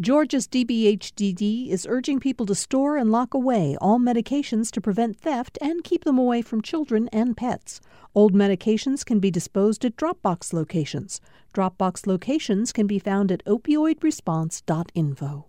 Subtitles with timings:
[0.00, 5.56] Georgia's DBHDD is urging people to store and lock away all medications to prevent theft
[5.60, 7.80] and keep them away from children and pets.
[8.12, 11.20] Old medications can be disposed at Dropbox locations.
[11.54, 15.46] Dropbox locations can be found at opioidresponse.info.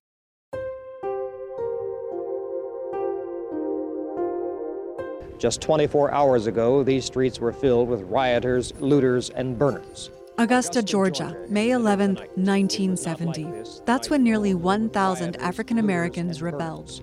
[5.40, 10.12] Just 24 hours ago, these streets were filled with rioters, looters, and burners.
[10.38, 13.48] Augusta, Georgia, May 11, 1970.
[13.86, 17.02] That's when nearly 1,000 African Americans rebelled.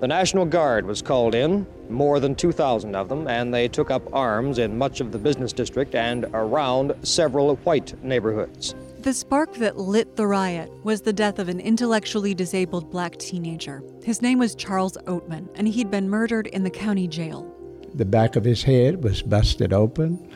[0.00, 4.02] The National Guard was called in, more than 2,000 of them, and they took up
[4.14, 8.74] arms in much of the business district and around several white neighborhoods.
[9.00, 13.82] The spark that lit the riot was the death of an intellectually disabled black teenager.
[14.02, 17.54] His name was Charles Oatman, and he'd been murdered in the county jail.
[17.94, 20.30] The back of his head was busted open.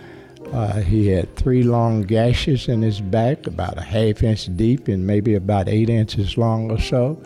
[0.52, 5.06] Uh, he had three long gashes in his back, about a half inch deep and
[5.06, 7.20] maybe about eight inches long or so.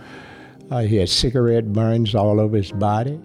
[0.70, 3.20] Uh, he had cigarette burns all over his body.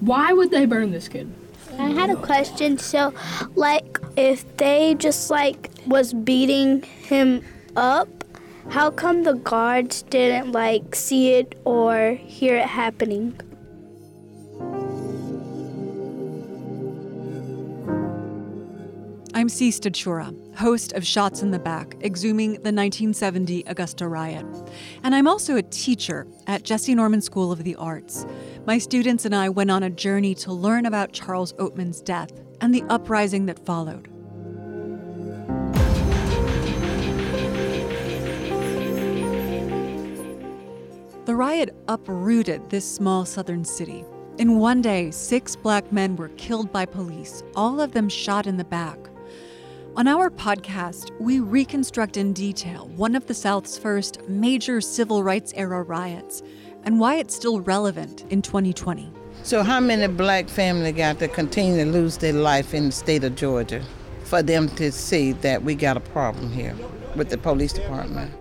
[0.00, 1.32] Why would they burn this kid?
[1.78, 2.78] I had a question.
[2.78, 3.12] So,
[3.54, 7.44] like, if they just like was beating him
[7.76, 8.08] up,
[8.70, 13.38] how come the guards didn't like see it or hear it happening?
[19.34, 24.46] I'm Sea Stachura, host of Shots in the Back, exhuming the 1970 Augusta riot.
[25.02, 28.24] And I'm also a teacher at Jessye Norman School of the Arts.
[28.64, 32.30] My students and I went on a journey to learn about Charles Oatman's death
[32.62, 34.08] and the uprising that followed.
[41.26, 44.06] The riot uprooted this small southern city.
[44.38, 48.56] In one day, six black men were killed by police, all of them shot in
[48.56, 48.98] the back.
[49.98, 55.52] On our podcast, we reconstruct in detail one of the South's first major civil rights
[55.56, 56.40] era riots
[56.84, 59.12] and why it's still relevant in 2020.
[59.42, 63.24] So, how many black families got to continue to lose their life in the state
[63.24, 63.84] of Georgia
[64.22, 66.76] for them to see that we got a problem here
[67.16, 68.32] with the police department?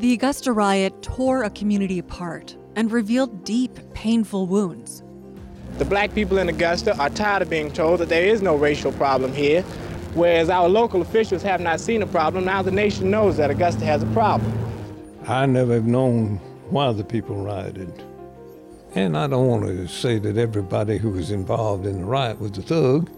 [0.00, 5.02] The Augusta riot tore a community apart and revealed deep, painful wounds.
[5.76, 8.90] The black people in Augusta are tired of being told that there is no racial
[8.92, 9.62] problem here,
[10.14, 12.44] whereas our local officials have not seen a problem.
[12.44, 14.52] Now the nation knows that Augusta has a problem.
[15.26, 16.36] I never have known
[16.70, 17.92] why the people rioted.
[18.94, 22.56] And I don't want to say that everybody who was involved in the riot was
[22.56, 23.10] a thug,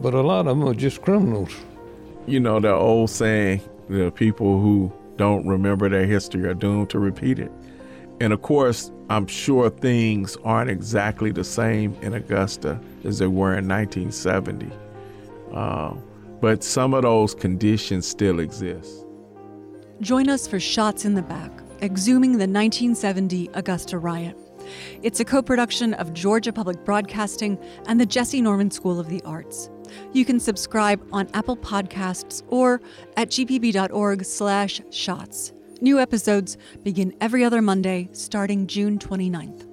[0.00, 1.54] but a lot of them are just criminals.
[2.26, 6.98] You know, the old saying, the people who don't remember their history are doomed to
[6.98, 7.50] repeat it.
[8.20, 13.56] And of course, I'm sure things aren't exactly the same in Augusta as they were
[13.56, 14.70] in 1970.
[15.52, 15.94] Uh,
[16.40, 19.04] but some of those conditions still exist.
[20.00, 21.50] Join us for Shots in the Back,
[21.80, 24.36] exhuming the 1970 Augusta riot.
[25.02, 29.22] It's a co production of Georgia Public Broadcasting and the Jessye Norman School of the
[29.24, 29.70] Arts.
[30.12, 32.80] You can subscribe on Apple Podcasts or
[33.16, 35.52] at gpb.org slash shots.
[35.80, 39.67] New episodes begin every other Monday starting June 29th.